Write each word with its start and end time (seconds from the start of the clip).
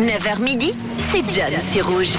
9h 0.00 0.40
midi, 0.42 0.72
c'est 1.10 1.22
John 1.30 1.52
sur 1.70 1.86
Rouge. 1.86 2.16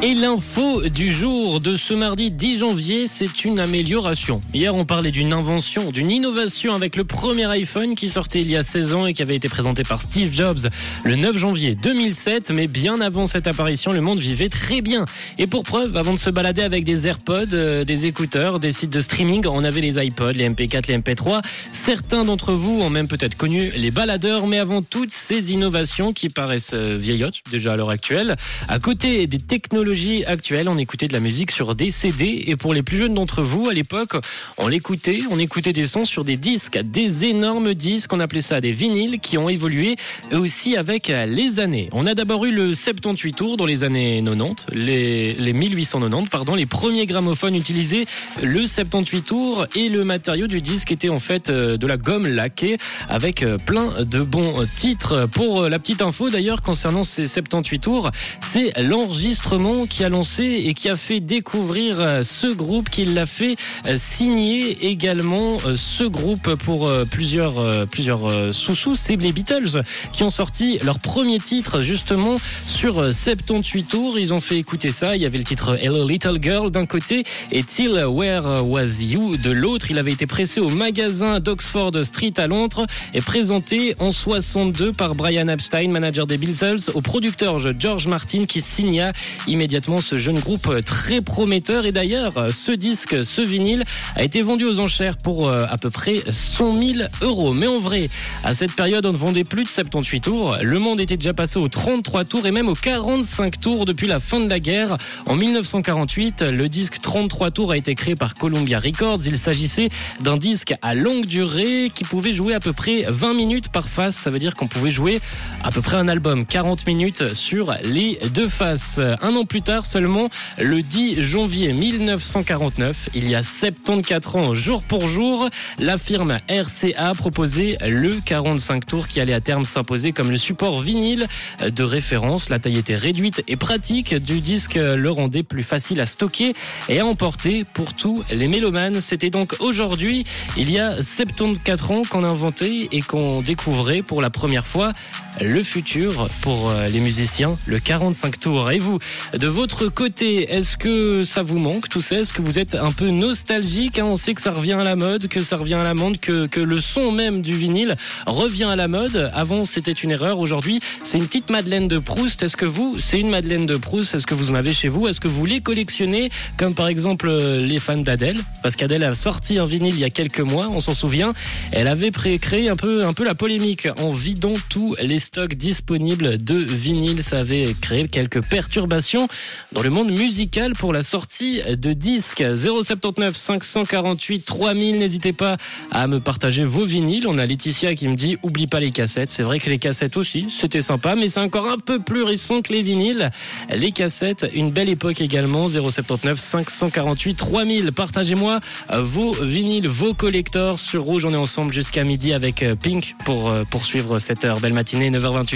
Et 0.00 0.14
l'info 0.14 0.82
du 0.88 1.12
jour 1.12 1.58
de 1.58 1.76
ce 1.76 1.92
mardi 1.92 2.30
10 2.30 2.58
janvier, 2.58 3.08
c'est 3.08 3.44
une 3.44 3.58
amélioration. 3.58 4.40
Hier, 4.54 4.72
on 4.72 4.84
parlait 4.84 5.10
d'une 5.10 5.32
invention, 5.32 5.90
d'une 5.90 6.08
innovation 6.08 6.72
avec 6.72 6.94
le 6.94 7.02
premier 7.02 7.46
iPhone 7.46 7.96
qui 7.96 8.08
sortait 8.08 8.40
il 8.40 8.48
y 8.48 8.56
a 8.56 8.62
16 8.62 8.94
ans 8.94 9.06
et 9.06 9.12
qui 9.12 9.22
avait 9.22 9.34
été 9.34 9.48
présenté 9.48 9.82
par 9.82 10.00
Steve 10.00 10.32
Jobs 10.32 10.68
le 11.04 11.16
9 11.16 11.36
janvier 11.36 11.74
2007. 11.74 12.52
Mais 12.52 12.68
bien 12.68 13.00
avant 13.00 13.26
cette 13.26 13.48
apparition, 13.48 13.90
le 13.90 14.00
monde 14.00 14.20
vivait 14.20 14.48
très 14.48 14.82
bien. 14.82 15.04
Et 15.36 15.48
pour 15.48 15.64
preuve, 15.64 15.96
avant 15.96 16.14
de 16.14 16.18
se 16.20 16.30
balader 16.30 16.62
avec 16.62 16.84
des 16.84 17.08
AirPods, 17.08 17.52
euh, 17.52 17.82
des 17.82 18.06
écouteurs, 18.06 18.60
des 18.60 18.70
sites 18.70 18.92
de 18.92 19.00
streaming, 19.00 19.46
on 19.48 19.64
avait 19.64 19.80
les 19.80 20.00
iPods, 20.00 20.34
les 20.34 20.48
MP4, 20.48 20.86
les 20.86 20.98
MP3. 20.98 21.42
Certains 21.66 22.24
d'entre 22.24 22.52
vous 22.52 22.80
ont 22.82 22.90
même 22.90 23.08
peut-être 23.08 23.36
connu 23.36 23.72
les 23.76 23.90
baladeurs, 23.90 24.46
mais 24.46 24.58
avant 24.58 24.80
toutes 24.80 25.12
ces 25.12 25.50
innovations 25.50 26.12
qui 26.12 26.28
paraissent 26.28 26.70
euh, 26.72 26.96
vieillottes 26.96 27.40
déjà 27.50 27.72
à 27.72 27.76
l'heure 27.76 27.90
actuelle, 27.90 28.36
à 28.68 28.78
côté 28.78 29.26
des 29.26 29.38
technologies 29.38 29.87
actuelle, 30.26 30.68
on 30.68 30.76
écoutait 30.76 31.08
de 31.08 31.12
la 31.12 31.20
musique 31.20 31.50
sur 31.50 31.74
des 31.74 31.90
CD 31.90 32.44
et 32.46 32.56
pour 32.56 32.74
les 32.74 32.82
plus 32.82 32.98
jeunes 32.98 33.14
d'entre 33.14 33.42
vous, 33.42 33.68
à 33.68 33.74
l'époque, 33.74 34.16
on 34.56 34.68
l'écoutait, 34.68 35.20
on 35.30 35.38
écoutait 35.38 35.72
des 35.72 35.86
sons 35.86 36.04
sur 36.04 36.24
des 36.24 36.36
disques, 36.36 36.78
des 36.78 37.24
énormes 37.24 37.74
disques, 37.74 38.12
on 38.12 38.20
appelait 38.20 38.40
ça 38.40 38.60
des 38.60 38.72
vinyles 38.72 39.20
qui 39.20 39.38
ont 39.38 39.48
évolué 39.48 39.96
aussi 40.32 40.76
avec 40.76 41.08
les 41.08 41.60
années. 41.60 41.88
On 41.92 42.06
a 42.06 42.14
d'abord 42.14 42.44
eu 42.44 42.52
le 42.52 42.74
78 42.74 43.32
tours 43.32 43.56
dans 43.56 43.66
les 43.66 43.84
années 43.84 44.22
90, 44.22 44.66
les, 44.72 45.32
les 45.34 45.52
1890, 45.52 46.28
pardon, 46.28 46.54
les 46.54 46.66
premiers 46.66 47.06
gramophones 47.06 47.54
utilisaient 47.54 48.04
le 48.42 48.66
78 48.66 49.22
tours 49.22 49.66
et 49.74 49.88
le 49.88 50.04
matériau 50.04 50.46
du 50.46 50.60
disque 50.60 50.92
était 50.92 51.08
en 51.08 51.18
fait 51.18 51.48
euh, 51.48 51.76
de 51.76 51.86
la 51.86 51.96
gomme 51.96 52.26
laquée 52.26 52.78
avec 53.08 53.42
euh, 53.42 53.58
plein 53.58 53.86
de 54.02 54.20
bons 54.20 54.64
titres. 54.76 55.26
Pour 55.32 55.62
euh, 55.62 55.68
la 55.68 55.78
petite 55.78 56.02
info 56.02 56.30
d'ailleurs 56.30 56.62
concernant 56.62 57.04
ces 57.04 57.26
78 57.26 57.78
tours, 57.78 58.10
c'est 58.40 58.72
l'enregistrement 58.80 59.77
qui 59.86 60.04
a 60.04 60.08
lancé 60.08 60.64
et 60.66 60.74
qui 60.74 60.88
a 60.88 60.96
fait 60.96 61.20
découvrir 61.20 62.00
euh, 62.00 62.22
ce 62.22 62.46
groupe, 62.46 62.90
qui 62.90 63.04
l'a 63.04 63.26
fait 63.26 63.54
euh, 63.86 63.96
signer 63.96 64.88
également 64.88 65.58
euh, 65.66 65.76
ce 65.76 66.04
groupe 66.04 66.54
pour 66.64 66.90
plusieurs 67.10 67.86
plusieurs 67.88 68.54
sous-sous, 68.54 68.94
c'est 68.94 69.16
les 69.16 69.32
Beatles 69.32 69.82
qui 70.12 70.22
ont 70.22 70.30
sorti 70.30 70.78
leur 70.82 70.98
premier 70.98 71.38
titre 71.38 71.80
justement 71.80 72.38
sur 72.66 73.14
78 73.14 73.84
tours. 73.84 74.18
Ils 74.18 74.34
ont 74.34 74.40
fait 74.40 74.58
écouter 74.58 74.90
ça. 74.90 75.16
Il 75.16 75.22
y 75.22 75.26
avait 75.26 75.38
le 75.38 75.44
titre 75.44 75.78
Hello 75.80 76.06
Little 76.06 76.38
Girl 76.40 76.70
d'un 76.70 76.86
côté 76.86 77.24
et 77.52 77.62
Till 77.62 78.04
Where 78.06 78.66
Was 78.66 79.02
You 79.02 79.36
de 79.36 79.50
l'autre. 79.50 79.90
Il 79.90 79.98
avait 79.98 80.12
été 80.12 80.26
pressé 80.26 80.60
au 80.60 80.68
magasin 80.68 81.40
d'Oxford 81.40 81.92
Street 82.02 82.34
à 82.36 82.46
Londres 82.46 82.86
et 83.14 83.20
présenté 83.20 83.94
en 83.98 84.10
62 84.10 84.92
par 84.92 85.14
Brian 85.14 85.48
Epstein, 85.48 85.88
manager 85.90 86.26
des 86.26 86.38
Beatles, 86.38 86.90
au 86.94 87.00
producteur 87.00 87.58
George 87.78 88.06
Martin 88.08 88.44
qui 88.46 88.60
signa 88.60 89.12
immédiatement 89.46 89.67
immédiatement 89.68 90.00
ce 90.00 90.16
jeune 90.16 90.38
groupe 90.38 90.82
très 90.82 91.20
prometteur. 91.20 91.84
Et 91.84 91.92
d'ailleurs, 91.92 92.54
ce 92.54 92.72
disque, 92.72 93.22
ce 93.22 93.42
vinyle, 93.42 93.84
a 94.16 94.24
été 94.24 94.40
vendu 94.40 94.64
aux 94.64 94.78
enchères 94.80 95.18
pour 95.18 95.46
euh, 95.46 95.66
à 95.68 95.76
peu 95.76 95.90
près 95.90 96.22
100 96.30 96.74
000 96.74 96.92
euros. 97.20 97.52
Mais 97.52 97.66
en 97.66 97.78
vrai, 97.78 98.08
à 98.44 98.54
cette 98.54 98.72
période, 98.72 99.04
on 99.04 99.12
ne 99.12 99.18
vendait 99.18 99.44
plus 99.44 99.64
de 99.64 99.68
78 99.68 100.20
tours. 100.20 100.56
Le 100.62 100.78
monde 100.78 101.02
était 101.02 101.18
déjà 101.18 101.34
passé 101.34 101.58
aux 101.58 101.68
33 101.68 102.24
tours 102.24 102.46
et 102.46 102.50
même 102.50 102.70
aux 102.70 102.74
45 102.74 103.60
tours 103.60 103.84
depuis 103.84 104.06
la 104.06 104.20
fin 104.20 104.40
de 104.40 104.48
la 104.48 104.58
guerre. 104.58 104.96
En 105.26 105.36
1948, 105.36 106.40
le 106.40 106.68
disque 106.70 106.96
33 107.02 107.50
tours 107.50 107.72
a 107.72 107.76
été 107.76 107.94
créé 107.94 108.14
par 108.14 108.32
Columbia 108.32 108.80
Records. 108.80 109.20
Il 109.26 109.36
s'agissait 109.36 109.90
d'un 110.20 110.38
disque 110.38 110.76
à 110.80 110.94
longue 110.94 111.26
durée 111.26 111.92
qui 111.94 112.04
pouvait 112.04 112.32
jouer 112.32 112.54
à 112.54 112.60
peu 112.60 112.72
près 112.72 113.04
20 113.06 113.34
minutes 113.34 113.68
par 113.68 113.90
face. 113.90 114.16
Ça 114.16 114.30
veut 114.30 114.38
dire 114.38 114.54
qu'on 114.54 114.66
pouvait 114.66 114.90
jouer 114.90 115.20
à 115.62 115.70
peu 115.70 115.82
près 115.82 115.98
un 115.98 116.08
album, 116.08 116.46
40 116.46 116.86
minutes 116.86 117.34
sur 117.34 117.74
les 117.84 118.18
deux 118.32 118.48
faces. 118.48 118.98
Un 119.20 119.36
an 119.36 119.44
plus 119.44 119.57
tard 119.62 119.86
seulement, 119.86 120.28
le 120.58 120.82
10 120.82 121.20
janvier 121.22 121.72
1949, 121.72 123.10
il 123.14 123.28
y 123.28 123.34
a 123.34 123.42
74 123.42 124.36
ans, 124.36 124.54
jour 124.54 124.82
pour 124.82 125.08
jour, 125.08 125.48
la 125.78 125.98
firme 125.98 126.38
RCA 126.48 127.14
proposait 127.14 127.76
le 127.88 128.16
45 128.24 128.86
tours 128.86 129.08
qui 129.08 129.20
allait 129.20 129.32
à 129.32 129.40
terme 129.40 129.64
s'imposer 129.64 130.12
comme 130.12 130.30
le 130.30 130.38
support 130.38 130.80
vinyle 130.80 131.26
de 131.64 131.82
référence. 131.82 132.50
La 132.50 132.58
taille 132.58 132.78
était 132.78 132.96
réduite 132.96 133.42
et 133.48 133.56
pratique 133.56 134.14
du 134.14 134.40
disque 134.40 134.74
le 134.76 135.10
rendait 135.10 135.42
plus 135.42 135.62
facile 135.62 136.00
à 136.00 136.06
stocker 136.06 136.54
et 136.88 137.00
à 137.00 137.06
emporter 137.06 137.64
pour 137.64 137.94
tous 137.94 138.22
les 138.30 138.48
mélomanes. 138.48 139.00
C'était 139.00 139.30
donc 139.30 139.54
aujourd'hui, 139.60 140.26
il 140.56 140.70
y 140.70 140.78
a 140.78 141.00
74 141.02 141.90
ans 141.90 142.02
qu'on 142.08 142.24
inventait 142.24 142.88
et 142.92 143.02
qu'on 143.02 143.40
découvrait 143.40 144.02
pour 144.02 144.22
la 144.22 144.30
première 144.30 144.66
fois 144.66 144.92
le 145.40 145.62
futur 145.62 146.28
pour 146.42 146.72
les 146.90 147.00
musiciens, 147.00 147.56
le 147.66 147.78
45 147.78 148.40
tours. 148.40 148.70
Et 148.70 148.78
vous, 148.78 148.98
de 149.34 149.47
votre 149.48 149.88
côté, 149.88 150.50
est-ce 150.52 150.76
que 150.76 151.24
ça 151.24 151.42
vous 151.42 151.58
manque 151.58 151.88
tout 151.88 152.00
ça? 152.00 152.16
Est-ce 152.16 152.32
que 152.32 152.42
vous 152.42 152.58
êtes 152.58 152.74
un 152.74 152.92
peu 152.92 153.10
nostalgique 153.10 153.98
hein? 153.98 154.04
On 154.04 154.16
sait 154.16 154.34
que 154.34 154.40
ça 154.40 154.50
revient 154.50 154.72
à 154.72 154.84
la 154.84 154.96
mode, 154.96 155.28
que 155.28 155.40
ça 155.40 155.56
revient 155.56 155.74
à 155.74 155.82
la 155.82 155.94
mode, 155.94 156.20
que, 156.20 156.46
que 156.46 156.60
le 156.60 156.80
son 156.80 157.12
même 157.12 157.42
du 157.42 157.54
vinyle 157.54 157.94
revient 158.26 158.64
à 158.64 158.76
la 158.76 158.88
mode. 158.88 159.30
Avant, 159.34 159.64
c'était 159.64 159.92
une 159.92 160.10
erreur. 160.10 160.38
Aujourd'hui, 160.38 160.80
c'est 161.04 161.18
une 161.18 161.26
petite 161.26 161.50
Madeleine 161.50 161.88
de 161.88 161.98
Proust. 161.98 162.42
Est-ce 162.42 162.56
que 162.56 162.64
vous, 162.64 162.96
c'est 162.98 163.20
une 163.20 163.30
Madeleine 163.30 163.66
de 163.66 163.76
Proust? 163.76 164.14
Est-ce 164.14 164.26
que 164.26 164.34
vous 164.34 164.50
en 164.50 164.54
avez 164.54 164.72
chez 164.72 164.88
vous? 164.88 165.08
Est-ce 165.08 165.20
que 165.20 165.28
vous 165.28 165.46
les 165.46 165.60
collectionnez? 165.60 166.30
Comme 166.56 166.74
par 166.74 166.88
exemple 166.88 167.28
euh, 167.28 167.60
les 167.60 167.78
fans 167.78 167.96
d'Adèle 167.96 168.38
Parce 168.62 168.76
qu'Adèle 168.76 169.04
a 169.04 169.14
sorti 169.14 169.58
un 169.58 169.66
vinyle 169.66 169.94
il 169.94 170.00
y 170.00 170.04
a 170.04 170.10
quelques 170.10 170.40
mois, 170.40 170.66
on 170.70 170.80
s'en 170.80 170.94
souvient. 170.94 171.32
Elle 171.72 171.88
avait 171.88 172.10
créé 172.10 172.68
un 172.68 172.76
peu, 172.76 173.04
un 173.04 173.12
peu 173.12 173.24
la 173.24 173.34
polémique 173.34 173.88
en 173.98 174.10
vidant 174.10 174.54
tous 174.68 174.94
les 175.02 175.18
stocks 175.18 175.54
disponibles 175.54 176.42
de 176.42 176.54
vinyle. 176.54 177.22
Ça 177.22 177.38
avait 177.38 177.72
créé 177.80 178.06
quelques 178.08 178.42
perturbations 178.42 179.28
dans 179.72 179.82
le 179.82 179.90
monde 179.90 180.10
musical 180.10 180.72
pour 180.72 180.92
la 180.92 181.02
sortie 181.02 181.60
de 181.62 181.92
disques. 181.92 182.44
079 182.54 183.36
548 183.36 184.44
3000. 184.44 184.98
N'hésitez 184.98 185.32
pas 185.32 185.56
à 185.90 186.06
me 186.06 186.20
partager 186.20 186.64
vos 186.64 186.84
vinyles. 186.84 187.26
On 187.26 187.38
a 187.38 187.46
Laetitia 187.46 187.94
qui 187.94 188.08
me 188.08 188.14
dit 188.14 188.36
oublie 188.42 188.66
pas 188.66 188.80
les 188.80 188.90
cassettes. 188.90 189.30
C'est 189.30 189.42
vrai 189.42 189.58
que 189.58 189.70
les 189.70 189.78
cassettes 189.78 190.16
aussi, 190.16 190.48
c'était 190.50 190.82
sympa, 190.82 191.14
mais 191.14 191.28
c'est 191.28 191.40
encore 191.40 191.68
un 191.68 191.78
peu 191.78 191.98
plus 191.98 192.22
récent 192.22 192.62
que 192.62 192.72
les 192.72 192.82
vinyles. 192.82 193.30
Les 193.76 193.92
cassettes, 193.92 194.46
une 194.54 194.70
belle 194.70 194.88
époque 194.88 195.20
également. 195.20 195.68
079 195.68 196.38
548 196.38 197.34
3000. 197.34 197.92
Partagez-moi 197.92 198.60
vos 198.92 199.32
vinyles, 199.32 199.88
vos 199.88 200.14
collectors 200.14 200.78
sur 200.78 201.02
Rouge. 201.02 201.24
On 201.24 201.32
est 201.32 201.36
ensemble 201.36 201.72
jusqu'à 201.72 202.04
midi 202.04 202.32
avec 202.32 202.64
Pink 202.82 203.14
pour 203.24 203.52
poursuivre 203.70 204.18
cette 204.18 204.44
heure. 204.44 204.60
Belle 204.60 204.74
matinée, 204.74 205.10
9h28. 205.10 205.46